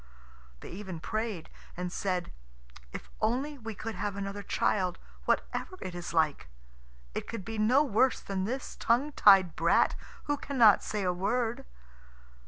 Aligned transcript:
They 0.61 0.69
even 0.71 0.99
prayed, 0.99 1.47
and 1.77 1.91
said, 1.91 2.31
"If 2.91 3.11
only 3.21 3.59
we 3.59 3.75
could 3.75 3.93
have 3.93 4.15
another 4.15 4.41
child, 4.41 4.97
whatever 5.25 5.77
it 5.79 5.93
is 5.93 6.11
like, 6.11 6.49
it 7.13 7.27
could 7.27 7.45
be 7.45 7.59
no 7.59 7.83
worse 7.83 8.19
than 8.19 8.45
this 8.45 8.75
tongue 8.75 9.11
tied 9.11 9.55
brat 9.55 9.95
who 10.23 10.37
cannot 10.37 10.81
say 10.81 11.03
a 11.03 11.13
word." 11.13 11.65